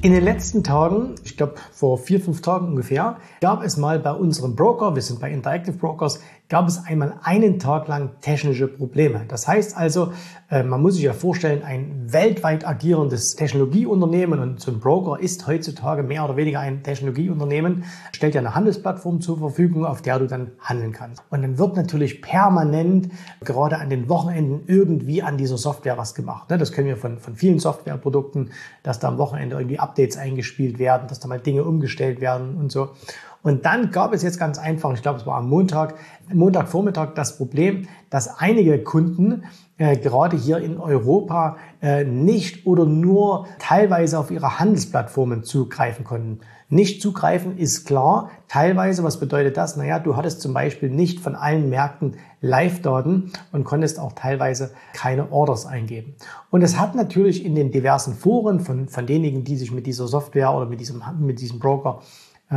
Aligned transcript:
In 0.00 0.12
den 0.12 0.22
letzten 0.22 0.62
Tagen, 0.62 1.16
ich 1.24 1.36
glaube 1.36 1.56
vor 1.72 1.98
vier, 1.98 2.20
fünf 2.20 2.40
Tagen 2.40 2.68
ungefähr, 2.68 3.16
gab 3.40 3.64
es 3.64 3.76
mal 3.76 3.98
bei 3.98 4.12
unserem 4.12 4.54
Broker, 4.54 4.94
wir 4.94 5.02
sind 5.02 5.18
bei 5.18 5.28
Interactive 5.28 5.76
Brokers, 5.76 6.20
gab 6.48 6.66
es 6.66 6.84
einmal 6.84 7.20
einen 7.22 7.58
Tag 7.58 7.88
lang 7.88 8.12
technische 8.22 8.68
Probleme. 8.68 9.24
Das 9.28 9.46
heißt 9.46 9.76
also, 9.76 10.12
äh, 10.50 10.62
man 10.62 10.80
muss 10.80 10.94
sich 10.94 11.02
ja 11.02 11.12
vorstellen, 11.12 11.62
ein 11.62 12.10
weltweit 12.10 12.66
agierendes 12.66 13.34
Technologieunternehmen 13.36 14.40
und 14.40 14.60
so 14.60 14.70
ein 14.70 14.80
Broker 14.80 15.20
ist 15.20 15.46
heutzutage 15.46 16.02
mehr 16.02 16.24
oder 16.24 16.36
weniger 16.36 16.60
ein 16.60 16.82
Technologieunternehmen, 16.82 17.84
stellt 18.12 18.34
ja 18.34 18.40
eine 18.40 18.54
Handelsplattform 18.54 19.20
zur 19.20 19.38
Verfügung, 19.38 19.84
auf 19.84 20.00
der 20.00 20.18
du 20.18 20.26
dann 20.26 20.52
handeln 20.60 20.92
kannst. 20.92 21.22
Und 21.28 21.42
dann 21.42 21.58
wird 21.58 21.76
natürlich 21.76 22.22
permanent, 22.22 23.10
gerade 23.44 23.76
an 23.76 23.90
den 23.90 24.08
Wochenenden, 24.08 24.62
irgendwie 24.66 25.22
an 25.22 25.36
dieser 25.36 25.58
Software 25.58 25.98
was 25.98 26.14
gemacht. 26.14 26.48
Ne? 26.48 26.56
Das 26.56 26.72
kennen 26.72 26.88
wir 26.88 26.96
von, 26.96 27.18
von 27.18 27.36
vielen 27.36 27.58
Softwareprodukten, 27.58 28.52
dass 28.82 28.98
da 28.98 29.08
am 29.08 29.18
Wochenende 29.18 29.56
irgendwie 29.56 29.78
Updates 29.78 30.16
eingespielt 30.16 30.78
werden, 30.78 31.08
dass 31.08 31.20
da 31.20 31.28
mal 31.28 31.40
Dinge 31.40 31.64
umgestellt 31.64 32.22
werden 32.22 32.56
und 32.56 32.72
so. 32.72 32.88
Und 33.48 33.64
dann 33.64 33.90
gab 33.90 34.12
es 34.12 34.22
jetzt 34.22 34.38
ganz 34.38 34.58
einfach, 34.58 34.92
ich 34.92 35.00
glaube, 35.00 35.20
es 35.20 35.26
war 35.26 35.38
am 35.38 35.48
Montag, 35.48 35.94
Montagvormittag 36.30 37.14
das 37.14 37.38
Problem, 37.38 37.88
dass 38.10 38.38
einige 38.38 38.78
Kunden 38.84 39.44
äh, 39.78 39.96
gerade 39.96 40.36
hier 40.36 40.58
in 40.58 40.78
Europa 40.78 41.56
äh, 41.80 42.04
nicht 42.04 42.66
oder 42.66 42.84
nur 42.84 43.46
teilweise 43.58 44.18
auf 44.18 44.30
ihre 44.30 44.58
Handelsplattformen 44.58 45.44
zugreifen 45.44 46.04
konnten. 46.04 46.40
Nicht 46.68 47.00
zugreifen 47.00 47.56
ist 47.56 47.86
klar. 47.86 48.28
Teilweise, 48.48 49.02
was 49.02 49.18
bedeutet 49.18 49.56
das? 49.56 49.78
Naja, 49.78 49.98
du 49.98 50.16
hattest 50.16 50.42
zum 50.42 50.52
Beispiel 50.52 50.90
nicht 50.90 51.20
von 51.20 51.34
allen 51.34 51.70
Märkten 51.70 52.16
Live-Daten 52.42 53.32
und 53.52 53.64
konntest 53.64 53.98
auch 53.98 54.12
teilweise 54.12 54.72
keine 54.92 55.32
Orders 55.32 55.64
eingeben. 55.64 56.16
Und 56.50 56.60
es 56.60 56.78
hat 56.78 56.94
natürlich 56.94 57.46
in 57.46 57.54
den 57.54 57.70
diversen 57.70 58.12
Foren 58.12 58.60
von, 58.60 58.88
von 58.88 59.06
denjenigen, 59.06 59.44
die 59.44 59.56
sich 59.56 59.72
mit 59.72 59.86
dieser 59.86 60.06
Software 60.06 60.52
oder 60.52 60.66
mit 60.66 60.80
diesem, 60.80 61.02
mit 61.18 61.40
diesem 61.40 61.58
Broker 61.58 62.02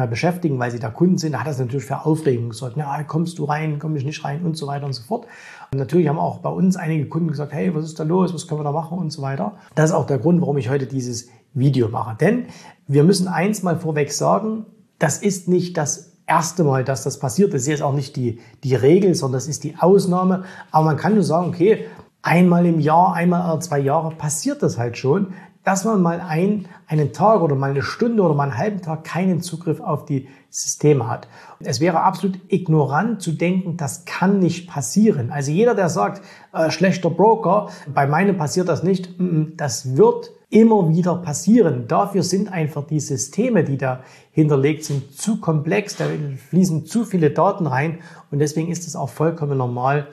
beschäftigen, 0.10 0.58
weil 0.58 0.72
sie 0.72 0.80
da 0.80 0.90
Kunden 0.90 1.18
sind, 1.18 1.38
hat 1.38 1.48
das 1.48 1.60
natürlich 1.60 1.86
für 1.86 2.06
Aufregung 2.06 2.50
gesorgt. 2.50 2.78
Ja, 2.78 3.04
kommst 3.04 3.38
du 3.40 3.44
rein, 3.44 3.78
komm 3.78 3.96
ich 3.98 4.06
nicht 4.06 4.24
rein 4.24 4.46
und 4.46 4.56
so 4.56 4.68
weiter 4.68 4.86
und 4.86 4.94
so 4.94 5.04
fort. 5.04 5.28
Und 5.72 5.80
natürlich 5.80 6.08
haben 6.08 6.18
auch 6.18 6.40
bei 6.40 6.50
uns 6.50 6.78
einige 6.78 7.08
Kunden 7.08 7.28
gesagt, 7.28 7.52
hey, 7.52 7.76
was 7.76 7.86
ist 7.86 8.00
da 8.00 8.04
los, 8.04 8.34
was 8.34 8.48
können 8.48 8.62
wir 8.62 8.64
da 8.64 8.72
machen 8.72 8.98
und 8.98 9.12
so 9.12 9.22
weiter. 9.22 9.58
Das 9.76 9.90
ist 9.90 9.96
auch 9.96 10.06
der 10.06 10.18
Grund, 10.18 10.40
warum 10.40 10.58
ich 10.58 10.70
heute 10.70 10.88
dieses 10.88 11.28
Video 11.54 11.90
mache. 11.90 12.16
Denn 12.16 12.46
wir 12.88 13.04
müssen 13.04 13.28
eins 13.28 13.64
mal 13.64 13.78
vorweg 13.78 14.14
sagen, 14.14 14.66
das 14.98 15.18
ist 15.18 15.50
nicht 15.50 15.76
das 15.76 16.14
erste 16.26 16.64
Mal, 16.64 16.86
dass 16.86 17.04
das 17.04 17.20
passiert. 17.20 17.54
Das 17.54 17.64
ist 17.64 17.68
jetzt 17.68 17.82
auch 17.82 17.94
nicht 17.94 18.16
die, 18.16 18.40
die 18.64 18.76
Regel, 18.76 19.14
sondern 19.14 19.40
das 19.40 19.48
ist 19.48 19.66
die 19.66 19.76
Ausnahme. 19.78 20.44
Aber 20.72 20.86
man 20.86 20.98
kann 20.98 21.16
nur 21.16 21.24
sagen, 21.24 21.50
okay, 21.50 21.86
einmal 22.22 22.66
im 22.66 22.80
Jahr, 22.80 23.14
einmal 23.14 23.42
alle 23.42 23.60
zwei 23.60 23.80
Jahre 23.80 24.12
passiert 24.12 24.64
das 24.64 24.78
halt 24.78 24.98
schon, 24.98 25.34
dass 25.64 25.86
man 25.86 26.02
mal 26.02 26.20
ein, 26.22 26.68
einen 26.88 27.14
Tag 27.14 27.42
oder 27.42 27.56
mal 27.56 27.72
eine 27.72 27.84
Stunde 27.84 28.24
oder 28.24 28.34
mal 28.34 28.44
einen 28.44 28.58
halben 28.58 28.82
Tag 28.82 29.04
keinen 29.04 29.42
Zugriff 29.42 29.80
auf 29.80 30.06
die 30.06 30.28
Systeme 30.50 31.08
hat. 31.08 31.28
Es 31.60 31.80
wäre 31.80 32.02
absolut 32.02 32.40
ignorant 32.52 33.22
zu 33.22 33.32
denken, 33.32 33.78
das 33.78 34.06
kann 34.06 34.40
nicht 34.40 34.70
passieren. 34.70 35.32
Also 35.32 35.52
jeder, 35.52 35.76
der 35.76 35.90
sagt, 35.90 36.22
äh, 36.52 36.72
schlechter 36.72 37.10
Broker, 37.10 37.70
bei 37.94 38.08
meinem 38.08 38.38
passiert 38.38 38.68
das 38.68 38.84
nicht, 38.84 39.16
das 39.18 39.96
wird 39.96 40.32
immer 40.50 40.90
wieder 40.90 41.16
passieren. 41.16 41.88
Dafür 41.88 42.24
sind 42.24 42.52
einfach 42.52 42.86
die 42.86 43.00
Systeme, 43.00 43.64
die 43.64 43.78
da 43.78 44.02
hinterlegt 44.32 44.84
sind, 44.84 45.16
zu 45.16 45.40
komplex, 45.40 45.96
da 45.96 46.06
fließen 46.50 46.86
zu 46.86 47.06
viele 47.06 47.32
Daten 47.32 47.68
rein 47.68 48.00
und 48.32 48.40
deswegen 48.40 48.70
ist 48.70 48.88
es 48.88 48.96
auch 48.96 49.10
vollkommen 49.10 49.58
normal, 49.58 50.08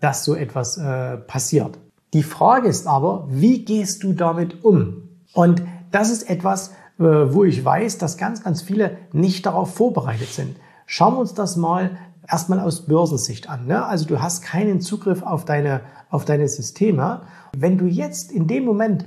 dass 0.00 0.24
so 0.24 0.34
etwas 0.34 0.76
äh, 0.76 1.16
passiert. 1.16 1.78
Die 2.14 2.22
Frage 2.22 2.68
ist 2.68 2.86
aber, 2.86 3.26
wie 3.28 3.64
gehst 3.64 4.02
du 4.02 4.12
damit 4.12 4.64
um? 4.64 5.08
Und 5.34 5.62
das 5.90 6.10
ist 6.10 6.28
etwas, 6.28 6.70
äh, 6.98 7.04
wo 7.04 7.44
ich 7.44 7.64
weiß, 7.64 7.98
dass 7.98 8.16
ganz, 8.16 8.42
ganz 8.42 8.62
viele 8.62 8.96
nicht 9.12 9.46
darauf 9.46 9.74
vorbereitet 9.74 10.28
sind. 10.28 10.56
Schauen 10.86 11.14
wir 11.14 11.20
uns 11.20 11.34
das 11.34 11.56
mal 11.56 11.98
erstmal 12.26 12.60
aus 12.60 12.86
Börsensicht 12.86 13.48
an. 13.48 13.66
Ne? 13.66 13.84
Also 13.84 14.06
du 14.06 14.22
hast 14.22 14.42
keinen 14.42 14.80
Zugriff 14.80 15.22
auf 15.22 15.44
deine, 15.44 15.82
auf 16.10 16.24
deine 16.24 16.48
Systeme. 16.48 17.22
Wenn 17.56 17.78
du 17.78 17.86
jetzt 17.86 18.32
in 18.32 18.46
dem 18.46 18.64
Moment 18.64 19.04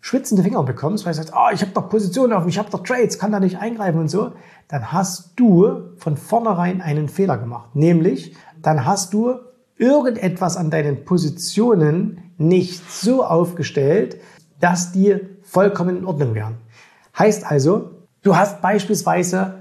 schwitzende 0.00 0.42
Finger 0.42 0.62
bekommst, 0.62 1.04
weil 1.04 1.12
du 1.12 1.18
sagst, 1.18 1.34
oh, 1.34 1.52
ich 1.52 1.60
habe 1.60 1.72
doch 1.72 1.88
Positionen 1.88 2.32
auf 2.32 2.46
ich 2.46 2.58
habe 2.58 2.70
doch 2.70 2.82
Trades, 2.82 3.18
kann 3.18 3.32
da 3.32 3.40
nicht 3.40 3.58
eingreifen 3.58 4.00
und 4.00 4.08
so, 4.08 4.32
dann 4.68 4.92
hast 4.92 5.32
du 5.36 5.90
von 5.96 6.16
vornherein 6.16 6.80
einen 6.80 7.08
Fehler 7.08 7.36
gemacht. 7.36 7.74
Nämlich, 7.74 8.36
dann 8.62 8.84
hast 8.86 9.12
du 9.12 9.34
irgendetwas 9.76 10.56
an 10.56 10.70
deinen 10.70 11.04
Positionen 11.04 12.27
nicht 12.38 12.90
so 12.90 13.24
aufgestellt, 13.24 14.20
dass 14.60 14.92
die 14.92 15.16
vollkommen 15.42 15.98
in 15.98 16.04
Ordnung 16.04 16.34
wären. 16.34 16.56
Heißt 17.18 17.44
also, 17.44 17.90
du 18.22 18.36
hast 18.36 18.62
beispielsweise 18.62 19.54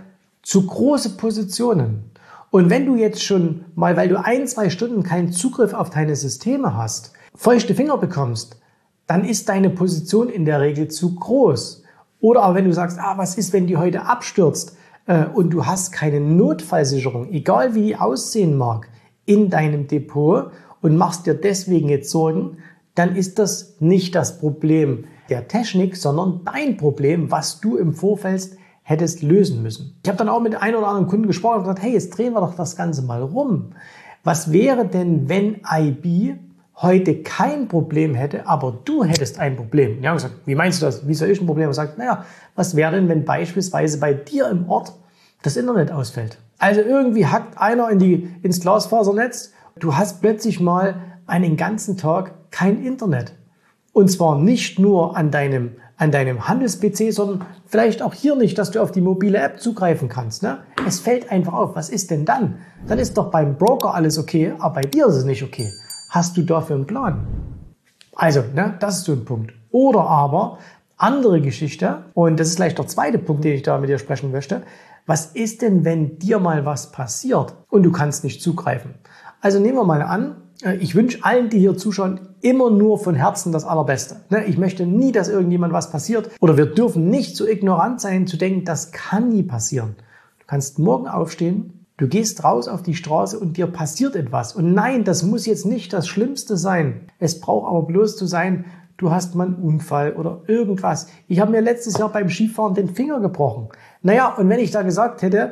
zu 0.43 0.65
große 0.65 1.17
Positionen. 1.17 2.11
Und 2.51 2.69
wenn 2.69 2.85
du 2.85 2.95
jetzt 2.95 3.23
schon 3.23 3.65
mal, 3.75 3.97
weil 3.97 4.07
du 4.07 4.23
ein, 4.23 4.47
zwei 4.47 4.69
Stunden 4.69 5.03
keinen 5.03 5.31
Zugriff 5.31 5.73
auf 5.73 5.89
deine 5.89 6.15
Systeme 6.15 6.77
hast, 6.77 7.11
feuchte 7.35 7.75
Finger 7.75 7.97
bekommst, 7.97 8.59
dann 9.07 9.25
ist 9.25 9.49
deine 9.49 9.69
Position 9.69 10.29
in 10.29 10.45
der 10.45 10.61
Regel 10.61 10.87
zu 10.87 11.15
groß. 11.15 11.83
Oder 12.19 12.43
aber 12.43 12.55
wenn 12.55 12.65
du 12.65 12.73
sagst, 12.73 12.99
ah, 12.99 13.17
was 13.17 13.37
ist, 13.37 13.53
wenn 13.53 13.67
die 13.67 13.77
heute 13.77 14.05
abstürzt 14.05 14.75
äh, 15.05 15.25
und 15.25 15.51
du 15.51 15.65
hast 15.65 15.91
keine 15.91 16.19
Notfallsicherung, 16.19 17.29
egal 17.31 17.75
wie 17.75 17.83
die 17.83 17.95
aussehen 17.95 18.57
mag, 18.57 18.89
in 19.25 19.49
deinem 19.49 19.87
Depot 19.87 20.51
und 20.81 20.97
machst 20.97 21.25
dir 21.25 21.33
deswegen 21.33 21.89
jetzt 21.89 22.09
Sorgen, 22.09 22.57
dann 22.97 23.15
ist 23.15 23.37
das 23.37 23.75
nicht 23.79 24.15
das 24.15 24.39
Problem 24.39 25.05
der 25.29 25.47
Technik, 25.47 25.95
sondern 25.95 26.41
dein 26.45 26.77
Problem, 26.77 27.29
was 27.29 27.61
du 27.61 27.77
im 27.77 27.93
Vorfeld 27.93 28.57
hättest 28.81 29.21
lösen 29.21 29.61
müssen. 29.61 29.99
Ich 30.01 30.09
habe 30.09 30.17
dann 30.17 30.29
auch 30.29 30.41
mit 30.41 30.55
einem 30.55 30.77
oder 30.77 30.87
anderen 30.87 31.07
Kunden 31.07 31.27
gesprochen 31.27 31.57
und 31.57 31.63
gesagt, 31.63 31.83
hey, 31.83 31.93
jetzt 31.93 32.17
drehen 32.17 32.33
wir 32.33 32.39
doch 32.39 32.55
das 32.55 32.75
Ganze 32.75 33.03
mal 33.03 33.21
rum. 33.21 33.73
Was 34.23 34.51
wäre 34.51 34.87
denn, 34.87 35.29
wenn 35.29 35.61
IB 35.71 36.37
heute 36.77 37.21
kein 37.21 37.67
Problem 37.67 38.15
hätte, 38.15 38.47
aber 38.47 38.79
du 38.83 39.03
hättest 39.03 39.37
ein 39.37 39.57
Problem? 39.57 40.01
Ja, 40.01 40.13
gesagt, 40.13 40.33
wie 40.45 40.55
meinst 40.55 40.81
du 40.81 40.87
das? 40.87 41.07
Wie 41.07 41.13
soll 41.13 41.29
ich 41.29 41.39
ein 41.39 41.45
Problem? 41.45 41.69
Er 41.69 41.73
sagt, 41.73 41.99
naja, 41.99 42.25
was 42.55 42.75
wäre 42.75 42.93
denn, 42.93 43.09
wenn 43.09 43.25
beispielsweise 43.25 43.99
bei 43.99 44.13
dir 44.15 44.49
im 44.49 44.67
Ort 44.69 44.93
das 45.43 45.55
Internet 45.55 45.91
ausfällt? 45.91 46.39
Also 46.57 46.81
irgendwie 46.81 47.27
hackt 47.27 47.59
einer 47.59 47.89
in 47.91 47.99
die, 47.99 48.33
ins 48.41 48.59
Glasfasernetz, 48.59 49.53
du 49.77 49.95
hast 49.95 50.19
plötzlich 50.21 50.59
mal 50.59 50.95
einen 51.27 51.57
ganzen 51.57 51.97
Tag 51.97 52.33
kein 52.51 52.83
Internet. 52.83 53.33
Und 53.93 54.09
zwar 54.09 54.39
nicht 54.39 54.77
nur 54.77 55.17
an 55.17 55.31
deinem, 55.31 55.71
an 55.97 56.11
deinem 56.11 56.47
Handels-PC, 56.47 57.11
sondern 57.11 57.45
vielleicht 57.65 58.01
auch 58.01 58.13
hier 58.13 58.35
nicht, 58.35 58.57
dass 58.57 58.71
du 58.71 58.81
auf 58.81 58.91
die 58.91 59.01
mobile 59.01 59.39
App 59.39 59.59
zugreifen 59.59 60.07
kannst. 60.07 60.43
Ne? 60.43 60.59
Es 60.85 60.99
fällt 60.99 61.31
einfach 61.31 61.53
auf. 61.53 61.75
Was 61.75 61.89
ist 61.89 62.11
denn 62.11 62.23
dann? 62.23 62.59
Dann 62.87 62.99
ist 62.99 63.17
doch 63.17 63.31
beim 63.31 63.57
Broker 63.57 63.93
alles 63.93 64.17
okay, 64.19 64.53
aber 64.59 64.75
bei 64.75 64.81
dir 64.81 65.07
ist 65.07 65.15
es 65.15 65.25
nicht 65.25 65.43
okay. 65.43 65.71
Hast 66.09 66.37
du 66.37 66.43
dafür 66.43 66.75
einen 66.75 66.85
Plan? 66.85 67.25
Also, 68.15 68.43
ne, 68.53 68.75
das 68.79 68.99
ist 68.99 69.05
so 69.05 69.13
ein 69.13 69.25
Punkt. 69.25 69.53
Oder 69.71 70.01
aber 70.01 70.59
andere 70.97 71.41
Geschichte, 71.41 72.05
und 72.13 72.39
das 72.39 72.49
ist 72.49 72.55
gleich 72.55 72.73
der 72.75 72.87
zweite 72.87 73.19
Punkt, 73.19 73.43
den 73.43 73.53
ich 73.53 73.63
da 73.63 73.77
mit 73.77 73.89
dir 73.89 73.99
sprechen 73.99 74.31
möchte. 74.31 74.63
Was 75.05 75.27
ist 75.27 75.61
denn, 75.61 75.85
wenn 75.85 76.17
dir 76.17 76.39
mal 76.39 76.65
was 76.65 76.91
passiert 76.91 77.55
und 77.69 77.83
du 77.83 77.91
kannst 77.91 78.23
nicht 78.23 78.41
zugreifen? 78.41 78.95
Also 79.39 79.59
nehmen 79.59 79.77
wir 79.77 79.83
mal 79.83 80.01
an, 80.01 80.37
ich 80.79 80.95
wünsche 80.95 81.23
allen, 81.23 81.49
die 81.49 81.59
hier 81.59 81.77
zuschauen, 81.77 82.19
immer 82.41 82.71
nur 82.71 82.97
von 82.99 83.15
Herzen 83.15 83.51
das 83.51 83.65
Allerbeste. 83.65 84.17
Ne, 84.29 84.45
ich 84.45 84.57
möchte 84.57 84.85
nie, 84.85 85.11
dass 85.11 85.29
irgendjemand 85.29 85.73
was 85.73 85.91
passiert. 85.91 86.29
Oder 86.39 86.57
wir 86.57 86.65
dürfen 86.65 87.09
nicht 87.09 87.35
so 87.35 87.47
ignorant 87.47 88.01
sein, 88.01 88.27
zu 88.27 88.37
denken, 88.37 88.65
das 88.65 88.91
kann 88.91 89.29
nie 89.29 89.43
passieren. 89.43 89.95
Du 90.39 90.45
kannst 90.47 90.79
morgen 90.79 91.07
aufstehen, 91.07 91.85
du 91.97 92.07
gehst 92.07 92.43
raus 92.43 92.67
auf 92.67 92.81
die 92.81 92.95
Straße 92.95 93.39
und 93.39 93.57
dir 93.57 93.67
passiert 93.67 94.15
etwas. 94.15 94.55
Und 94.55 94.73
nein, 94.73 95.03
das 95.03 95.23
muss 95.23 95.45
jetzt 95.45 95.65
nicht 95.65 95.93
das 95.93 96.07
Schlimmste 96.07 96.57
sein. 96.57 97.01
Es 97.19 97.39
braucht 97.39 97.67
aber 97.67 97.83
bloß 97.83 98.17
zu 98.17 98.25
sein, 98.25 98.65
du 98.97 99.11
hast 99.11 99.35
mal 99.35 99.47
einen 99.47 99.55
Unfall 99.55 100.13
oder 100.13 100.41
irgendwas. 100.47 101.07
Ich 101.27 101.39
habe 101.39 101.51
mir 101.51 101.61
letztes 101.61 101.97
Jahr 101.97 102.11
beim 102.11 102.29
Skifahren 102.29 102.73
den 102.73 102.89
Finger 102.89 103.19
gebrochen. 103.19 103.69
Naja, 104.01 104.33
und 104.35 104.49
wenn 104.49 104.59
ich 104.59 104.71
da 104.71 104.81
gesagt 104.81 105.21
hätte, 105.21 105.51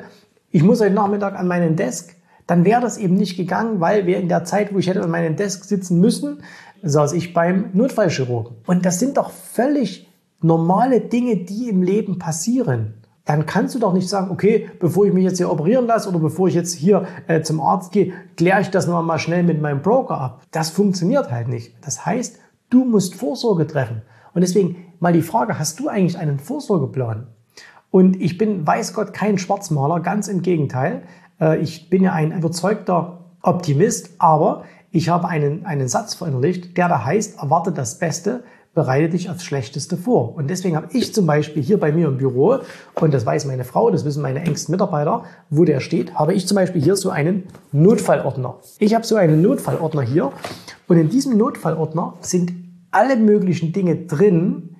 ich 0.49 0.63
muss 0.63 0.81
heute 0.81 0.93
Nachmittag 0.93 1.37
an 1.37 1.47
meinen 1.47 1.75
Desk, 1.75 2.14
dann 2.47 2.65
wäre 2.65 2.81
das 2.81 2.97
eben 2.97 3.15
nicht 3.15 3.37
gegangen, 3.37 3.79
weil 3.79 4.05
wir 4.05 4.17
in 4.17 4.29
der 4.29 4.43
Zeit, 4.43 4.73
wo 4.73 4.77
ich 4.77 4.87
hätte 4.87 5.01
an 5.01 5.11
meinem 5.11 5.35
Desk 5.35 5.63
sitzen 5.63 5.99
müssen, 5.99 6.43
saß 6.83 7.13
ich 7.13 7.33
beim 7.33 7.69
Notfallchirurgen. 7.73 8.57
Und 8.67 8.85
das 8.85 8.99
sind 8.99 9.17
doch 9.17 9.31
völlig 9.31 10.07
normale 10.41 11.01
Dinge, 11.01 11.37
die 11.37 11.69
im 11.69 11.81
Leben 11.81 12.19
passieren. 12.19 12.93
Dann 13.25 13.47
kannst 13.47 13.73
du 13.73 13.79
doch 13.79 13.93
nicht 13.93 14.07
sagen, 14.07 14.29
okay, 14.29 14.69
bevor 14.79 15.07
ich 15.07 15.13
mich 15.13 15.23
jetzt 15.23 15.37
hier 15.37 15.51
operieren 15.51 15.87
lasse 15.87 16.07
oder 16.09 16.19
bevor 16.19 16.47
ich 16.47 16.53
jetzt 16.53 16.73
hier 16.73 17.07
äh, 17.27 17.41
zum 17.41 17.59
Arzt 17.59 17.91
gehe, 17.91 18.13
kläre 18.37 18.61
ich 18.61 18.69
das 18.69 18.85
noch 18.85 19.01
mal 19.01 19.17
schnell 19.17 19.41
mit 19.41 19.59
meinem 19.59 19.81
Broker 19.81 20.21
ab. 20.21 20.43
Das 20.51 20.69
funktioniert 20.69 21.31
halt 21.31 21.47
nicht. 21.47 21.73
Das 21.83 22.05
heißt, 22.05 22.39
du 22.69 22.85
musst 22.85 23.15
Vorsorge 23.15 23.65
treffen. 23.65 24.03
Und 24.35 24.41
deswegen 24.41 24.75
mal 24.99 25.13
die 25.13 25.23
Frage, 25.23 25.57
hast 25.57 25.79
du 25.79 25.87
eigentlich 25.87 26.19
einen 26.19 26.37
Vorsorgeplan? 26.37 27.27
Und 27.89 28.21
ich 28.21 28.37
bin, 28.37 28.67
weiß 28.67 28.93
Gott, 28.93 29.13
kein 29.13 29.37
Schwarzmaler, 29.37 30.01
ganz 30.01 30.27
im 30.27 30.41
Gegenteil. 30.41 31.03
Äh, 31.39 31.59
ich 31.59 31.89
bin 31.89 32.03
ja 32.03 32.13
ein 32.13 32.31
überzeugter 32.31 33.25
Optimist, 33.41 34.11
aber 34.17 34.63
ich 34.91 35.09
habe 35.09 35.27
einen, 35.27 35.65
einen 35.65 35.87
Satz 35.87 36.15
verinnerlicht, 36.15 36.77
der 36.77 36.87
da 36.87 37.03
heißt, 37.03 37.39
erwarte 37.41 37.71
das 37.71 37.99
Beste, 37.99 38.43
bereite 38.73 39.09
dich 39.09 39.29
aufs 39.29 39.43
Schlechteste 39.43 39.97
vor. 39.97 40.35
Und 40.35 40.49
deswegen 40.49 40.75
habe 40.75 40.87
ich 40.91 41.13
zum 41.13 41.25
Beispiel 41.25 41.63
hier 41.63 41.79
bei 41.79 41.91
mir 41.91 42.07
im 42.07 42.17
Büro, 42.17 42.59
und 42.95 43.13
das 43.13 43.25
weiß 43.25 43.45
meine 43.45 43.63
Frau, 43.63 43.89
das 43.89 44.05
wissen 44.05 44.21
meine 44.21 44.41
engsten 44.41 44.73
Mitarbeiter, 44.73 45.23
wo 45.49 45.63
der 45.63 45.79
steht, 45.79 46.15
habe 46.15 46.33
ich 46.33 46.47
zum 46.47 46.55
Beispiel 46.55 46.81
hier 46.81 46.95
so 46.95 47.09
einen 47.09 47.43
Notfallordner. 47.71 48.57
Ich 48.79 48.93
habe 48.93 49.05
so 49.05 49.15
einen 49.15 49.41
Notfallordner 49.41 50.01
hier 50.01 50.31
und 50.87 50.97
in 50.97 51.09
diesem 51.09 51.37
Notfallordner 51.37 52.15
sind 52.21 52.53
alle 52.91 53.15
möglichen 53.15 53.73
Dinge 53.73 53.95
drin, 53.95 54.75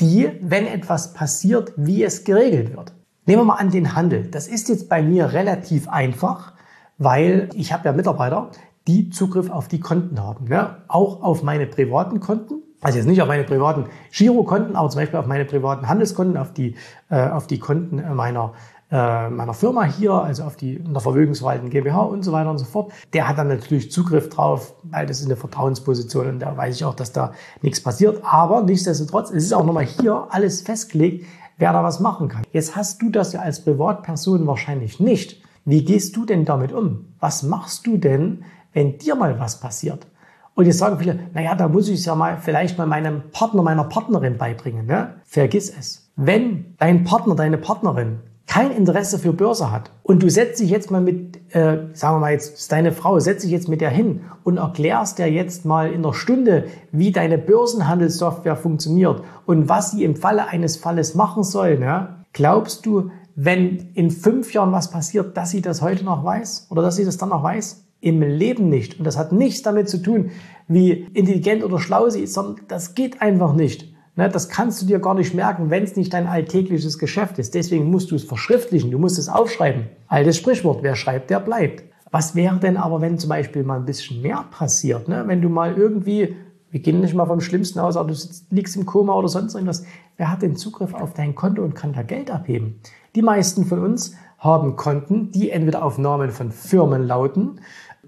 die, 0.00 0.30
wenn 0.40 0.66
etwas 0.66 1.12
passiert, 1.12 1.72
wie 1.76 2.02
es 2.04 2.24
geregelt 2.24 2.74
wird. 2.76 2.92
Nehmen 3.30 3.42
wir 3.42 3.46
mal 3.46 3.60
an 3.60 3.70
den 3.70 3.94
Handel. 3.94 4.26
Das 4.28 4.48
ist 4.48 4.68
jetzt 4.68 4.88
bei 4.88 5.02
mir 5.02 5.32
relativ 5.32 5.88
einfach, 5.88 6.52
weil 6.98 7.48
ich 7.54 7.72
habe 7.72 7.84
ja 7.84 7.92
Mitarbeiter, 7.92 8.50
die 8.88 9.08
Zugriff 9.10 9.50
auf 9.50 9.68
die 9.68 9.78
Konten 9.78 10.20
haben. 10.20 10.48
Ja? 10.48 10.78
Auch 10.88 11.22
auf 11.22 11.44
meine 11.44 11.66
privaten 11.66 12.18
Konten. 12.18 12.54
Also 12.80 12.98
jetzt 12.98 13.06
nicht 13.06 13.22
auf 13.22 13.28
meine 13.28 13.44
privaten 13.44 13.84
Girokonten, 14.10 14.74
aber 14.74 14.88
zum 14.90 15.02
Beispiel 15.02 15.20
auf 15.20 15.26
meine 15.26 15.44
privaten 15.44 15.88
Handelskonten, 15.88 16.36
auf 16.36 16.52
die, 16.52 16.74
äh, 17.08 17.28
auf 17.28 17.46
die 17.46 17.60
Konten 17.60 18.02
meiner, 18.16 18.52
äh, 18.90 19.30
meiner 19.30 19.54
Firma 19.54 19.84
hier, 19.84 20.12
also 20.12 20.42
auf 20.42 20.56
die 20.56 20.74
in 20.74 20.92
der 20.92 21.00
Vermögensverwaltung 21.00 21.70
GmbH 21.70 22.00
und 22.00 22.24
so 22.24 22.32
weiter 22.32 22.50
und 22.50 22.58
so 22.58 22.64
fort. 22.64 22.90
Der 23.12 23.28
hat 23.28 23.38
dann 23.38 23.46
natürlich 23.46 23.92
Zugriff 23.92 24.28
drauf, 24.28 24.74
weil 24.82 25.06
das 25.06 25.20
ist 25.20 25.26
eine 25.26 25.36
Vertrauensposition 25.36 26.26
und 26.26 26.40
da 26.40 26.56
weiß 26.56 26.74
ich 26.74 26.84
auch, 26.84 26.96
dass 26.96 27.12
da 27.12 27.32
nichts 27.62 27.80
passiert. 27.80 28.24
Aber 28.24 28.62
nichtsdestotrotz, 28.62 29.30
es 29.30 29.44
ist 29.44 29.52
auch 29.52 29.64
nochmal 29.64 29.86
hier 29.86 30.26
alles 30.30 30.62
festgelegt, 30.62 31.26
wer 31.60 31.72
da 31.72 31.84
was 31.84 32.00
machen 32.00 32.28
kann. 32.28 32.42
Jetzt 32.52 32.74
hast 32.74 33.00
du 33.02 33.10
das 33.10 33.32
ja 33.32 33.40
als 33.40 33.62
Privatperson 33.64 34.46
wahrscheinlich 34.46 34.98
nicht. 34.98 35.40
Wie 35.64 35.84
gehst 35.84 36.16
du 36.16 36.24
denn 36.24 36.44
damit 36.44 36.72
um? 36.72 37.14
Was 37.20 37.42
machst 37.42 37.86
du 37.86 37.98
denn, 37.98 38.44
wenn 38.72 38.98
dir 38.98 39.14
mal 39.14 39.38
was 39.38 39.60
passiert? 39.60 40.06
Und 40.54 40.66
jetzt 40.66 40.78
sagen 40.78 40.98
viele, 40.98 41.18
naja, 41.32 41.54
da 41.54 41.68
muss 41.68 41.88
ich 41.88 42.00
es 42.00 42.06
ja 42.06 42.14
mal 42.14 42.38
vielleicht 42.38 42.76
mal 42.76 42.86
meinem 42.86 43.30
Partner, 43.30 43.62
meiner 43.62 43.84
Partnerin 43.84 44.36
beibringen. 44.36 44.86
Ne? 44.86 45.14
Vergiss 45.24 45.70
es. 45.70 46.10
Wenn 46.16 46.74
dein 46.78 47.04
Partner, 47.04 47.34
deine 47.34 47.58
Partnerin 47.58 48.20
kein 48.50 48.72
Interesse 48.72 49.20
für 49.20 49.32
Börse 49.32 49.70
hat 49.70 49.92
und 50.02 50.24
du 50.24 50.28
setzt 50.28 50.58
dich 50.58 50.70
jetzt 50.70 50.90
mal 50.90 51.00
mit, 51.00 51.36
äh, 51.54 51.86
sagen 51.92 52.16
wir 52.16 52.18
mal 52.18 52.32
jetzt, 52.32 52.58
ist 52.58 52.72
deine 52.72 52.90
Frau, 52.90 53.20
setzt 53.20 53.44
dich 53.44 53.52
jetzt 53.52 53.68
mit 53.68 53.80
der 53.80 53.90
hin 53.90 54.22
und 54.42 54.56
erklärst 54.56 55.20
der 55.20 55.30
jetzt 55.30 55.64
mal 55.64 55.92
in 55.92 56.02
der 56.02 56.14
Stunde, 56.14 56.64
wie 56.90 57.12
deine 57.12 57.38
Börsenhandelssoftware 57.38 58.56
funktioniert 58.56 59.22
und 59.46 59.68
was 59.68 59.92
sie 59.92 60.02
im 60.02 60.16
Falle 60.16 60.48
eines 60.48 60.76
Falles 60.76 61.14
machen 61.14 61.44
soll, 61.44 61.78
ne? 61.78 62.24
glaubst 62.32 62.86
du, 62.86 63.12
wenn 63.36 63.90
in 63.94 64.10
fünf 64.10 64.52
Jahren 64.52 64.72
was 64.72 64.90
passiert, 64.90 65.36
dass 65.36 65.50
sie 65.50 65.62
das 65.62 65.80
heute 65.80 66.04
noch 66.04 66.24
weiß 66.24 66.66
oder 66.70 66.82
dass 66.82 66.96
sie 66.96 67.04
das 67.04 67.18
dann 67.18 67.28
noch 67.28 67.44
weiß? 67.44 67.86
Im 68.00 68.20
Leben 68.20 68.68
nicht. 68.68 68.98
Und 68.98 69.04
das 69.04 69.16
hat 69.16 69.30
nichts 69.30 69.62
damit 69.62 69.88
zu 69.88 69.98
tun, 69.98 70.30
wie 70.66 71.06
intelligent 71.14 71.62
oder 71.62 71.78
schlau 71.78 72.10
sie 72.10 72.22
ist, 72.22 72.34
sondern 72.34 72.64
das 72.66 72.96
geht 72.96 73.22
einfach 73.22 73.54
nicht. 73.54 73.94
Ne, 74.16 74.28
das 74.28 74.48
kannst 74.48 74.82
du 74.82 74.86
dir 74.86 74.98
gar 74.98 75.14
nicht 75.14 75.34
merken, 75.34 75.70
wenn 75.70 75.84
es 75.84 75.96
nicht 75.96 76.12
dein 76.12 76.26
alltägliches 76.26 76.98
Geschäft 76.98 77.38
ist. 77.38 77.54
Deswegen 77.54 77.90
musst 77.90 78.10
du 78.10 78.16
es 78.16 78.24
verschriftlichen, 78.24 78.90
du 78.90 78.98
musst 78.98 79.18
es 79.18 79.28
aufschreiben. 79.28 79.84
Altes 80.08 80.36
Sprichwort, 80.36 80.82
wer 80.82 80.96
schreibt, 80.96 81.30
der 81.30 81.40
bleibt. 81.40 81.84
Was 82.10 82.34
wäre 82.34 82.56
denn 82.56 82.76
aber, 82.76 83.00
wenn 83.00 83.18
zum 83.18 83.28
Beispiel 83.28 83.62
mal 83.62 83.78
ein 83.78 83.84
bisschen 83.84 84.20
mehr 84.20 84.44
passiert? 84.50 85.08
Ne? 85.08 85.22
Wenn 85.26 85.40
du 85.40 85.48
mal 85.48 85.76
irgendwie, 85.76 86.34
wir 86.70 86.80
gehen 86.80 87.00
nicht 87.00 87.14
mal 87.14 87.26
vom 87.26 87.40
Schlimmsten 87.40 87.78
aus, 87.78 87.96
aber 87.96 88.08
du 88.08 88.14
sitzt, 88.14 88.50
liegst 88.50 88.76
im 88.76 88.84
Koma 88.84 89.14
oder 89.14 89.28
sonst 89.28 89.54
irgendwas. 89.54 89.84
Wer 90.16 90.30
hat 90.30 90.42
den 90.42 90.56
Zugriff 90.56 90.92
auf 90.92 91.14
dein 91.14 91.36
Konto 91.36 91.62
und 91.62 91.74
kann 91.74 91.92
da 91.92 92.02
Geld 92.02 92.32
abheben? 92.32 92.80
Die 93.14 93.22
meisten 93.22 93.64
von 93.64 93.78
uns 93.78 94.16
haben 94.38 94.74
Konten, 94.74 95.30
die 95.30 95.50
entweder 95.50 95.84
auf 95.84 95.98
Namen 95.98 96.30
von 96.30 96.50
Firmen 96.50 97.06
lauten 97.06 97.60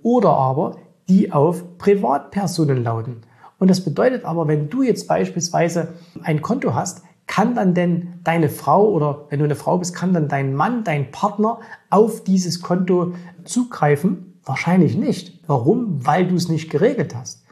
oder 0.03 0.31
aber 0.31 0.77
die 1.09 1.31
auf 1.31 1.79
Privatpersonen 1.79 2.83
lauten. 2.83 3.21
Und 3.63 3.69
das 3.69 3.85
bedeutet 3.85 4.25
aber, 4.25 4.49
wenn 4.49 4.71
du 4.71 4.83
jetzt 4.83 5.07
beispielsweise 5.07 5.93
ein 6.25 6.43
Konto 6.43 6.75
hast, 6.75 7.03
kann 7.29 7.55
dann 7.55 7.75
denn 7.75 8.15
deine 8.25 8.49
Frau 8.49 8.91
oder 8.91 9.27
wenn 9.31 9.39
du 9.39 9.45
eine 9.45 9.55
Frau 9.55 9.79
bist, 9.79 9.95
kann 9.95 10.13
dann 10.13 10.27
dein 10.27 10.53
Mann, 10.53 10.83
dein 10.83 11.13
Partner 11.13 11.61
auf 11.89 12.25
dieses 12.25 12.61
Konto 12.61 13.13
zugreifen? 13.45 14.35
Wahrscheinlich 14.45 14.97
nicht. 14.97 15.45
Warum? 15.47 16.05
Weil 16.05 16.27
du 16.27 16.35
es 16.35 16.49
nicht 16.49 16.73
geregelt 16.73 17.15
hast. 17.15 17.45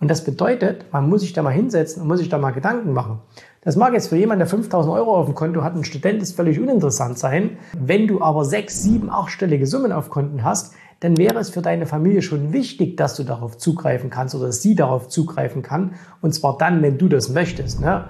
Und 0.00 0.08
das 0.08 0.22
bedeutet, 0.22 0.84
man 0.92 1.08
muss 1.08 1.22
sich 1.22 1.32
da 1.32 1.42
mal 1.42 1.54
hinsetzen 1.54 2.02
und 2.02 2.08
muss 2.08 2.18
sich 2.18 2.28
da 2.28 2.36
mal 2.36 2.50
Gedanken 2.50 2.92
machen. 2.92 3.20
Das 3.62 3.76
mag 3.76 3.94
jetzt 3.94 4.08
für 4.08 4.16
jemanden, 4.16 4.40
der 4.40 4.48
5000 4.48 4.94
Euro 4.94 5.16
auf 5.16 5.24
dem 5.24 5.34
Konto 5.34 5.64
hat, 5.64 5.74
ein 5.74 5.84
Student, 5.84 6.20
ist 6.20 6.36
völlig 6.36 6.60
uninteressant 6.60 7.18
sein. 7.18 7.56
Wenn 7.72 8.06
du 8.06 8.20
aber 8.20 8.44
sechs, 8.44 8.82
sieben, 8.82 9.08
achtstellige 9.08 9.66
Summen 9.66 9.92
auf 9.92 10.10
Konten 10.10 10.44
hast, 10.44 10.74
dann 11.00 11.16
wäre 11.16 11.38
es 11.38 11.50
für 11.50 11.62
deine 11.62 11.86
Familie 11.86 12.22
schon 12.22 12.52
wichtig, 12.52 12.96
dass 12.96 13.16
du 13.16 13.24
darauf 13.24 13.58
zugreifen 13.58 14.10
kannst 14.10 14.34
oder 14.34 14.46
dass 14.46 14.62
sie 14.62 14.74
darauf 14.74 15.08
zugreifen 15.08 15.62
kann. 15.62 15.94
Und 16.20 16.34
zwar 16.34 16.56
dann, 16.58 16.82
wenn 16.82 16.98
du 16.98 17.08
das 17.08 17.28
möchtest. 17.28 17.80
Ne? 17.80 18.04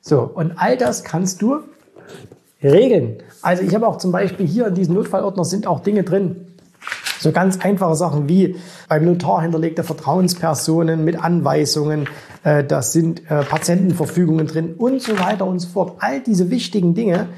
So, 0.00 0.22
und 0.22 0.52
all 0.56 0.76
das 0.76 1.04
kannst 1.04 1.42
du 1.42 1.60
regeln. 2.62 3.18
Also 3.42 3.62
ich 3.62 3.74
habe 3.74 3.86
auch 3.86 3.98
zum 3.98 4.12
Beispiel 4.12 4.46
hier 4.46 4.66
in 4.66 4.74
diesem 4.74 4.94
Notfallordner 4.94 5.44
sind 5.44 5.66
auch 5.66 5.80
Dinge 5.80 6.02
drin. 6.02 6.48
So 7.20 7.32
ganz 7.32 7.58
einfache 7.60 7.96
Sachen 7.96 8.28
wie 8.28 8.56
beim 8.88 9.04
Notar 9.04 9.42
hinterlegte 9.42 9.82
Vertrauenspersonen 9.82 11.04
mit 11.04 11.22
Anweisungen, 11.22 12.08
äh, 12.44 12.62
das 12.62 12.92
sind 12.92 13.28
äh, 13.30 13.42
Patientenverfügungen 13.42 14.46
drin 14.46 14.74
und 14.78 15.02
so 15.02 15.18
weiter 15.18 15.46
und 15.46 15.58
so 15.58 15.68
fort. 15.68 15.96
All 15.98 16.20
diese 16.20 16.50
wichtigen 16.50 16.94
Dinge, 16.94 17.28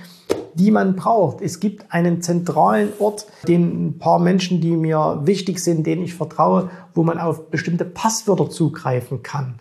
die 0.55 0.71
man 0.71 0.97
braucht. 0.97 1.41
Es 1.41 1.61
gibt 1.61 1.93
einen 1.93 2.23
zentralen 2.23 2.91
Ort, 2.99 3.27
den 3.47 3.87
ein 3.87 3.99
paar 3.99 4.19
Menschen, 4.19 4.61
die 4.61 4.73
mir 4.73 5.23
wichtig 5.25 5.63
sind, 5.63 5.87
denen 5.87 6.03
ich 6.03 6.15
vertraue, 6.15 6.71
wo 6.95 7.03
man 7.03 7.19
auf 7.19 7.51
bestimmte 7.51 7.85
Passwörter 7.85 8.51
zugreifen 8.51 9.23
kann 9.23 9.55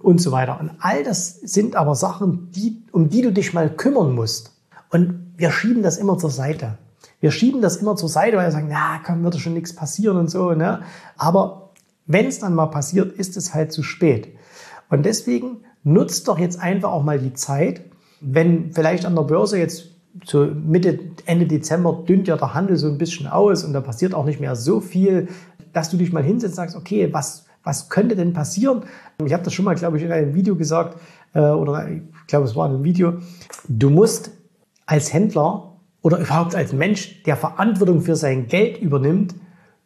und 0.00 0.20
so 0.20 0.32
weiter. 0.32 0.58
Und 0.60 0.72
all 0.80 1.02
das 1.04 1.34
sind 1.40 1.76
aber 1.76 1.94
Sachen, 1.94 2.50
die, 2.52 2.82
um 2.92 3.08
die 3.08 3.22
du 3.22 3.32
dich 3.32 3.54
mal 3.54 3.70
kümmern 3.70 4.14
musst. 4.14 4.52
Und 4.90 5.32
wir 5.36 5.50
schieben 5.50 5.82
das 5.82 5.96
immer 5.96 6.18
zur 6.18 6.30
Seite. 6.30 6.78
Wir 7.20 7.30
schieben 7.30 7.62
das 7.62 7.76
immer 7.76 7.96
zur 7.96 8.08
Seite, 8.08 8.36
weil 8.36 8.46
wir 8.46 8.52
sagen, 8.52 8.68
na, 8.70 9.00
komm, 9.04 9.22
wird 9.22 9.36
schon 9.36 9.54
nichts 9.54 9.74
passieren 9.74 10.16
und 10.16 10.28
so. 10.28 10.52
Ne? 10.52 10.82
Aber 11.16 11.70
wenn 12.06 12.26
es 12.26 12.40
dann 12.40 12.54
mal 12.54 12.66
passiert, 12.66 13.12
ist 13.12 13.36
es 13.36 13.54
halt 13.54 13.72
zu 13.72 13.82
spät. 13.82 14.28
Und 14.90 15.06
deswegen 15.06 15.58
nutzt 15.84 16.28
doch 16.28 16.38
jetzt 16.38 16.60
einfach 16.60 16.90
auch 16.90 17.04
mal 17.04 17.18
die 17.18 17.32
Zeit, 17.32 17.82
wenn 18.20 18.72
vielleicht 18.72 19.04
an 19.04 19.14
der 19.14 19.22
Börse 19.22 19.58
jetzt 19.58 19.91
so 20.24 20.46
Mitte, 20.46 20.98
Ende 21.26 21.46
Dezember 21.46 22.04
dünnt 22.06 22.28
ja 22.28 22.36
der 22.36 22.54
Handel 22.54 22.76
so 22.76 22.88
ein 22.88 22.98
bisschen 22.98 23.26
aus 23.26 23.64
und 23.64 23.72
da 23.72 23.80
passiert 23.80 24.14
auch 24.14 24.24
nicht 24.24 24.40
mehr 24.40 24.56
so 24.56 24.80
viel, 24.80 25.28
dass 25.72 25.90
du 25.90 25.96
dich 25.96 26.12
mal 26.12 26.22
hinsetzt 26.22 26.52
und 26.52 26.56
sagst, 26.56 26.76
okay, 26.76 27.08
was, 27.12 27.46
was 27.64 27.88
könnte 27.88 28.16
denn 28.16 28.32
passieren? 28.32 28.82
Ich 29.24 29.32
habe 29.32 29.42
das 29.42 29.54
schon 29.54 29.64
mal, 29.64 29.74
glaube 29.74 29.96
ich, 29.96 30.04
in 30.04 30.12
einem 30.12 30.34
Video 30.34 30.56
gesagt, 30.56 30.98
äh, 31.34 31.40
oder 31.40 31.88
ich 31.88 32.02
glaube, 32.26 32.46
es 32.46 32.54
war 32.54 32.66
in 32.68 32.74
einem 32.74 32.84
Video. 32.84 33.14
Du 33.68 33.90
musst 33.90 34.30
als 34.86 35.12
Händler 35.12 35.76
oder 36.02 36.18
überhaupt 36.18 36.54
als 36.54 36.72
Mensch, 36.72 37.22
der 37.22 37.36
Verantwortung 37.36 38.02
für 38.02 38.16
sein 38.16 38.48
Geld 38.48 38.78
übernimmt, 38.78 39.34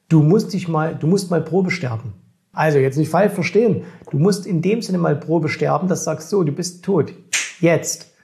du 0.09 0.23
musst 0.23 0.53
dich 0.53 0.67
mal, 0.67 0.95
du 0.95 1.07
musst 1.07 1.31
mal 1.31 1.43
Probe 1.43 1.71
sterben. 1.71 2.15
Also 2.53 2.79
jetzt 2.79 2.97
nicht 2.97 3.11
falsch 3.11 3.35
verstehen. 3.35 3.83
Du 4.11 4.19
musst 4.19 4.47
in 4.47 4.63
dem 4.63 4.81
Sinne 4.81 4.97
mal 4.97 5.15
Probe 5.15 5.51
sterben, 5.51 5.89
dass 5.89 6.01
du 6.01 6.05
sagst, 6.07 6.31
so, 6.31 6.43
du 6.43 6.53
bist 6.53 6.83
tot. 6.85 7.13
Jetzt 7.61 8.16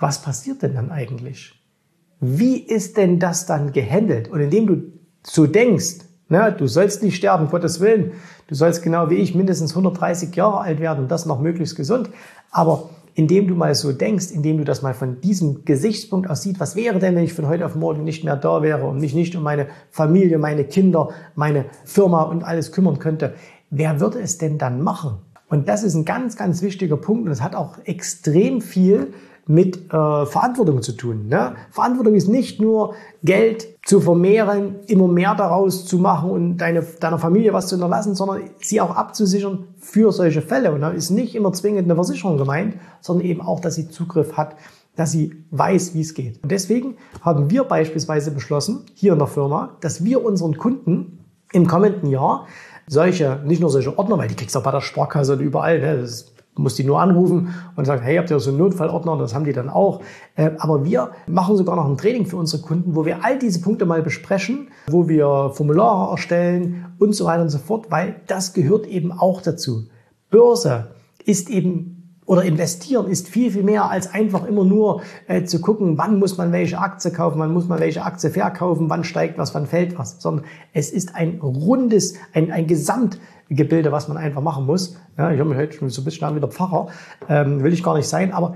was 0.00 0.22
passiert 0.22 0.62
denn 0.62 0.74
dann 0.74 0.90
eigentlich? 0.90 1.54
Wie 2.20 2.58
ist 2.58 2.96
denn 2.96 3.18
das 3.18 3.46
dann 3.46 3.72
gehandelt? 3.72 4.28
Und 4.28 4.40
indem 4.40 4.66
du 4.66 4.82
so 5.22 5.46
denkst, 5.46 6.10
Ne? 6.30 6.54
Du 6.56 6.66
sollst 6.66 7.02
nicht 7.02 7.16
sterben, 7.16 7.48
Gottes 7.48 7.80
Willen. 7.80 8.12
Du 8.46 8.54
sollst 8.54 8.82
genau 8.82 9.10
wie 9.10 9.16
ich 9.16 9.34
mindestens 9.34 9.72
130 9.72 10.34
Jahre 10.34 10.60
alt 10.60 10.80
werden 10.80 11.00
und 11.00 11.10
das 11.10 11.26
noch 11.26 11.40
möglichst 11.40 11.76
gesund. 11.76 12.08
Aber 12.52 12.88
indem 13.14 13.48
du 13.48 13.54
mal 13.54 13.74
so 13.74 13.92
denkst, 13.92 14.30
indem 14.30 14.58
du 14.58 14.64
das 14.64 14.80
mal 14.80 14.94
von 14.94 15.20
diesem 15.20 15.64
Gesichtspunkt 15.64 16.30
aus 16.30 16.42
siehst, 16.42 16.60
was 16.60 16.76
wäre 16.76 17.00
denn, 17.00 17.16
wenn 17.16 17.24
ich 17.24 17.34
von 17.34 17.48
heute 17.48 17.66
auf 17.66 17.74
morgen 17.74 18.04
nicht 18.04 18.24
mehr 18.24 18.36
da 18.36 18.62
wäre 18.62 18.86
und 18.86 19.00
mich 19.00 19.12
nicht 19.12 19.34
um 19.34 19.42
meine 19.42 19.66
Familie, 19.90 20.38
meine 20.38 20.64
Kinder, 20.64 21.08
meine 21.34 21.64
Firma 21.84 22.22
und 22.22 22.44
alles 22.44 22.70
kümmern 22.70 23.00
könnte, 23.00 23.34
wer 23.70 24.00
würde 24.00 24.20
es 24.20 24.38
denn 24.38 24.56
dann 24.56 24.80
machen? 24.80 25.18
Und 25.48 25.68
das 25.68 25.82
ist 25.82 25.94
ein 25.94 26.04
ganz, 26.04 26.36
ganz 26.36 26.62
wichtiger 26.62 26.96
Punkt 26.96 27.26
und 27.26 27.32
es 27.32 27.42
hat 27.42 27.56
auch 27.56 27.78
extrem 27.84 28.60
viel 28.60 29.12
mit 29.50 29.92
äh, 29.92 30.26
Verantwortung 30.26 30.80
zu 30.80 30.92
tun. 30.92 31.26
Ne? 31.26 31.56
Verantwortung 31.72 32.14
ist 32.14 32.28
nicht 32.28 32.60
nur 32.60 32.94
Geld 33.24 33.66
zu 33.84 34.00
vermehren, 34.00 34.76
immer 34.86 35.08
mehr 35.08 35.34
daraus 35.34 35.86
zu 35.86 35.98
machen 35.98 36.30
und 36.30 36.58
deine, 36.58 36.82
deiner 36.82 37.18
Familie 37.18 37.52
was 37.52 37.66
zu 37.66 37.74
hinterlassen, 37.74 38.14
sondern 38.14 38.42
sie 38.60 38.80
auch 38.80 38.94
abzusichern 38.94 39.64
für 39.76 40.12
solche 40.12 40.40
Fälle. 40.40 40.70
Und 40.70 40.82
da 40.82 40.90
ist 40.90 41.10
nicht 41.10 41.34
immer 41.34 41.52
zwingend 41.52 41.86
eine 41.86 41.96
Versicherung 41.96 42.38
gemeint, 42.38 42.76
sondern 43.00 43.26
eben 43.26 43.40
auch, 43.40 43.58
dass 43.58 43.74
sie 43.74 43.88
Zugriff 43.88 44.36
hat, 44.36 44.54
dass 44.94 45.10
sie 45.10 45.44
weiß, 45.50 45.94
wie 45.94 46.02
es 46.02 46.14
geht. 46.14 46.40
Und 46.44 46.52
deswegen 46.52 46.94
haben 47.20 47.50
wir 47.50 47.64
beispielsweise 47.64 48.30
beschlossen, 48.30 48.84
hier 48.94 49.14
in 49.14 49.18
der 49.18 49.26
Firma, 49.26 49.76
dass 49.80 50.04
wir 50.04 50.24
unseren 50.24 50.58
Kunden 50.58 51.24
im 51.52 51.66
kommenden 51.66 52.08
Jahr 52.08 52.46
solche, 52.86 53.40
nicht 53.44 53.60
nur 53.60 53.70
solche 53.70 53.98
Ordner, 53.98 54.16
weil 54.16 54.28
die 54.28 54.36
kriegst 54.36 54.54
du 54.54 54.60
auch 54.60 54.64
bei 54.64 54.70
der 54.70 54.80
Sparkasse 54.80 55.32
und 55.32 55.40
überall, 55.40 55.80
ne? 55.80 56.00
das 56.00 56.32
muss 56.60 56.74
die 56.74 56.84
nur 56.84 57.00
anrufen 57.00 57.54
und 57.76 57.84
sagen, 57.84 58.02
hey, 58.02 58.16
habt 58.16 58.30
ihr 58.30 58.38
so 58.40 58.50
einen 58.50 58.58
Notfallordner? 58.58 59.16
Das 59.18 59.34
haben 59.34 59.44
die 59.44 59.52
dann 59.52 59.68
auch. 59.68 60.00
Äh, 60.36 60.50
aber 60.58 60.84
wir 60.84 61.10
machen 61.26 61.56
sogar 61.56 61.76
noch 61.76 61.86
ein 61.86 61.96
Training 61.96 62.26
für 62.26 62.36
unsere 62.36 62.62
Kunden, 62.62 62.94
wo 62.94 63.04
wir 63.04 63.24
all 63.24 63.38
diese 63.38 63.60
Punkte 63.60 63.86
mal 63.86 64.02
besprechen, 64.02 64.68
wo 64.88 65.08
wir 65.08 65.50
Formulare 65.54 66.12
erstellen 66.12 66.86
und 66.98 67.14
so 67.14 67.24
weiter 67.24 67.42
und 67.42 67.50
so 67.50 67.58
fort, 67.58 67.90
weil 67.90 68.16
das 68.26 68.52
gehört 68.52 68.86
eben 68.86 69.12
auch 69.12 69.40
dazu. 69.42 69.84
Börse 70.30 70.88
ist 71.24 71.50
eben 71.50 71.99
oder 72.30 72.44
investieren 72.44 73.08
ist 73.08 73.28
viel, 73.28 73.50
viel 73.50 73.64
mehr 73.64 73.90
als 73.90 74.14
einfach 74.14 74.46
immer 74.46 74.62
nur 74.62 75.02
äh, 75.26 75.42
zu 75.42 75.60
gucken, 75.60 75.98
wann 75.98 76.20
muss 76.20 76.38
man 76.38 76.52
welche 76.52 76.78
Aktie 76.78 77.10
kaufen, 77.10 77.40
wann 77.40 77.52
muss 77.52 77.66
man 77.66 77.80
welche 77.80 78.04
Aktie 78.04 78.30
verkaufen, 78.30 78.88
wann 78.88 79.02
steigt 79.02 79.36
was, 79.36 79.52
wann 79.52 79.66
fällt 79.66 79.98
was, 79.98 80.22
sondern 80.22 80.44
es 80.72 80.92
ist 80.92 81.16
ein 81.16 81.40
rundes, 81.40 82.14
ein, 82.32 82.52
ein 82.52 82.68
Gesamtgebilde, 82.68 83.90
was 83.90 84.06
man 84.06 84.16
einfach 84.16 84.42
machen 84.42 84.64
muss. 84.64 84.96
Ja, 85.18 85.32
ich 85.32 85.40
habe 85.40 85.48
mich 85.48 85.58
heute 85.58 85.72
schon 85.72 85.90
so 85.90 86.02
ein 86.02 86.04
bisschen 86.04 86.28
an 86.28 86.36
wie 86.36 86.40
der 86.40 86.50
Pfarrer, 86.50 86.90
ähm, 87.28 87.64
will 87.64 87.72
ich 87.72 87.82
gar 87.82 87.96
nicht 87.96 88.06
sein, 88.06 88.32
aber 88.32 88.54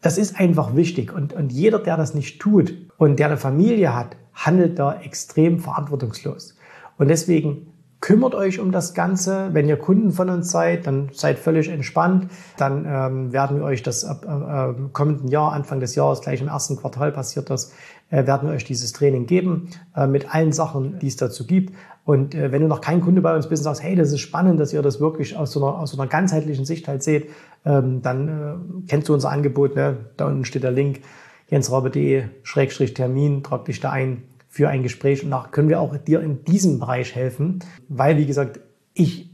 das 0.00 0.16
ist 0.16 0.40
einfach 0.40 0.74
wichtig 0.74 1.12
und, 1.12 1.34
und 1.34 1.52
jeder, 1.52 1.78
der 1.78 1.98
das 1.98 2.14
nicht 2.14 2.40
tut 2.40 2.72
und 2.96 3.18
der 3.18 3.26
eine 3.26 3.36
Familie 3.36 3.94
hat, 3.94 4.16
handelt 4.32 4.78
da 4.78 4.98
extrem 4.98 5.58
verantwortungslos. 5.58 6.56
Und 6.96 7.08
deswegen 7.08 7.69
kümmert 8.00 8.34
euch 8.34 8.58
um 8.58 8.72
das 8.72 8.94
Ganze. 8.94 9.50
Wenn 9.52 9.68
ihr 9.68 9.76
Kunden 9.76 10.10
von 10.12 10.30
uns 10.30 10.50
seid, 10.50 10.86
dann 10.86 11.10
seid 11.12 11.38
völlig 11.38 11.68
entspannt. 11.68 12.30
Dann 12.56 12.86
ähm, 12.86 13.32
werden 13.32 13.58
wir 13.58 13.64
euch 13.64 13.82
das 13.82 14.04
ab 14.04 14.24
äh, 14.24 14.72
kommenden 14.92 15.28
Jahr, 15.28 15.52
Anfang 15.52 15.80
des 15.80 15.94
Jahres, 15.94 16.22
gleich 16.22 16.40
im 16.40 16.48
ersten 16.48 16.76
Quartal 16.76 17.12
passiert 17.12 17.50
das, 17.50 17.72
äh, 18.10 18.26
werden 18.26 18.48
wir 18.48 18.54
euch 18.54 18.64
dieses 18.64 18.92
Training 18.92 19.26
geben 19.26 19.68
äh, 19.94 20.06
mit 20.06 20.34
allen 20.34 20.52
Sachen, 20.52 20.98
die 20.98 21.08
es 21.08 21.16
dazu 21.16 21.46
gibt. 21.46 21.74
Und 22.04 22.34
äh, 22.34 22.50
wenn 22.52 22.62
du 22.62 22.68
noch 22.68 22.80
kein 22.80 23.02
Kunde 23.02 23.20
bei 23.20 23.36
uns 23.36 23.48
bist 23.48 23.60
und 23.60 23.64
sagst, 23.64 23.82
hey, 23.82 23.94
das 23.94 24.10
ist 24.10 24.20
spannend, 24.20 24.58
dass 24.58 24.72
ihr 24.72 24.80
das 24.80 24.98
wirklich 25.00 25.36
aus 25.36 25.52
so 25.52 25.62
einer, 25.64 25.78
aus 25.78 25.90
so 25.90 26.00
einer 26.00 26.08
ganzheitlichen 26.10 26.64
Sicht 26.64 26.88
halt 26.88 27.02
seht, 27.02 27.28
ähm, 27.66 28.00
dann 28.02 28.28
äh, 28.28 28.54
kennst 28.88 29.10
du 29.10 29.14
unser 29.14 29.30
Angebot. 29.30 29.76
Ne? 29.76 29.98
Da 30.16 30.26
unten 30.26 30.46
steht 30.46 30.62
der 30.62 30.72
Link 30.72 31.00
jensrabe.de-termin, 31.48 33.42
trag 33.42 33.66
dich 33.66 33.80
da 33.80 33.90
ein 33.90 34.22
für 34.50 34.68
ein 34.68 34.82
Gespräch 34.82 35.24
und 35.24 35.30
da 35.30 35.46
können 35.50 35.68
wir 35.68 35.80
auch 35.80 35.96
dir 35.96 36.20
in 36.20 36.44
diesem 36.44 36.80
Bereich 36.80 37.14
helfen, 37.14 37.60
weil 37.88 38.18
wie 38.18 38.26
gesagt, 38.26 38.60
ich 38.92 39.30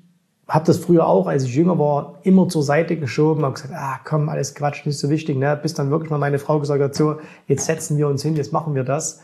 habe 0.46 0.66
das 0.66 0.76
früher 0.76 1.06
auch, 1.06 1.26
als 1.26 1.44
ich 1.44 1.54
jünger 1.54 1.78
war, 1.78 2.20
immer 2.23 2.49
zur 2.49 2.62
Seite 2.62 2.96
geschoben, 2.96 3.42
habe 3.42 3.54
gesagt, 3.54 3.73
ah 3.75 3.99
komm, 4.04 4.28
alles 4.28 4.54
Quatsch, 4.54 4.85
nicht 4.85 4.99
so 4.99 5.08
wichtig, 5.08 5.38
ne? 5.38 5.58
bis 5.61 5.73
dann 5.73 5.90
wirklich 5.90 6.11
mal 6.11 6.18
meine 6.18 6.38
Frau 6.38 6.61
gesagt 6.61 6.82
hat, 6.82 6.94
so, 6.94 7.16
jetzt 7.49 7.64
setzen 7.64 7.96
wir 7.96 8.08
uns 8.08 8.23
hin, 8.23 8.37
jetzt 8.37 8.52
machen 8.52 8.75
wir 8.75 8.85
das. 8.85 9.23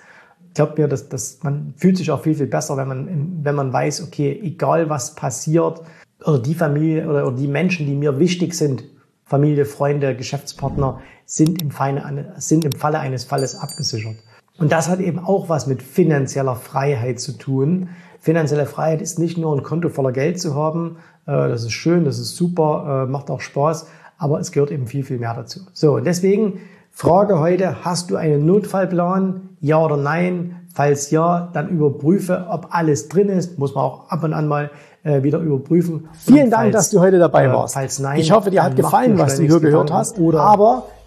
Glaubt 0.54 0.78
mir, 0.78 0.88
dass, 0.88 1.08
dass 1.10 1.42
man 1.42 1.74
fühlt 1.76 1.98
sich 1.98 2.10
auch 2.10 2.22
viel, 2.22 2.34
viel 2.34 2.46
besser, 2.46 2.76
wenn 2.78 2.88
man, 2.88 3.44
wenn 3.44 3.54
man 3.54 3.72
weiß, 3.72 4.02
okay, 4.02 4.40
egal 4.42 4.88
was 4.88 5.14
passiert, 5.14 5.82
oder 6.24 6.38
die 6.38 6.54
Familie 6.54 7.08
oder, 7.08 7.26
oder 7.26 7.36
die 7.36 7.48
Menschen, 7.48 7.86
die 7.86 7.94
mir 7.94 8.18
wichtig 8.18 8.54
sind, 8.54 8.84
Familie, 9.24 9.64
Freunde, 9.64 10.16
Geschäftspartner, 10.16 11.00
sind 11.26 11.62
im, 11.62 11.70
Falle, 11.70 12.34
sind 12.38 12.64
im 12.64 12.72
Falle 12.72 12.98
eines 12.98 13.24
Falles 13.24 13.56
abgesichert. 13.56 14.16
Und 14.58 14.70
das 14.70 14.88
hat 14.88 15.00
eben 15.00 15.18
auch 15.18 15.48
was 15.48 15.66
mit 15.66 15.82
finanzieller 15.82 16.56
Freiheit 16.56 17.20
zu 17.20 17.32
tun. 17.32 17.88
Finanzielle 18.20 18.66
Freiheit 18.66 19.02
ist 19.02 19.18
nicht 19.18 19.38
nur 19.38 19.56
ein 19.56 19.62
Konto 19.62 19.88
voller 19.88 20.12
Geld 20.12 20.40
zu 20.40 20.54
haben. 20.54 20.98
Äh, 21.26 21.48
das 21.48 21.64
ist 21.64 21.72
schön, 21.72 22.04
das 22.04 22.18
ist 22.18 22.36
super, 22.36 23.04
äh, 23.06 23.10
macht 23.10 23.30
auch 23.30 23.40
Spaß, 23.40 23.86
aber 24.18 24.38
es 24.38 24.52
gehört 24.52 24.70
eben 24.70 24.86
viel, 24.86 25.04
viel 25.04 25.18
mehr 25.18 25.34
dazu. 25.34 25.60
So, 25.72 25.96
und 25.96 26.04
deswegen 26.04 26.60
Frage 26.94 27.40
heute, 27.40 27.84
hast 27.84 28.10
du 28.10 28.16
einen 28.16 28.46
Notfallplan? 28.46 29.48
Ja 29.60 29.82
oder 29.82 29.96
nein? 29.96 30.56
Falls 30.74 31.10
ja, 31.10 31.50
dann 31.52 31.68
überprüfe, 31.68 32.46
ob 32.50 32.68
alles 32.70 33.08
drin 33.08 33.28
ist. 33.28 33.58
Muss 33.58 33.74
man 33.74 33.84
auch 33.84 34.08
ab 34.10 34.22
und 34.24 34.32
an 34.32 34.46
mal 34.46 34.70
äh, 35.02 35.22
wieder 35.22 35.38
überprüfen. 35.38 36.08
Vielen 36.12 36.50
Dank, 36.50 36.72
falls, 36.72 36.74
dass 36.74 36.90
du 36.90 37.00
heute 37.00 37.18
dabei 37.18 37.52
warst. 37.52 37.74
Falls 37.74 37.98
nein, 37.98 38.20
ich 38.20 38.30
hoffe, 38.30 38.50
dir 38.50 38.62
hat 38.62 38.76
gefallen, 38.76 39.18
was 39.18 39.36
du 39.36 39.42
hier 39.42 39.60
gehört 39.60 39.92
hast. 39.92 40.18
Oder 40.18 40.40
aber 40.40 40.86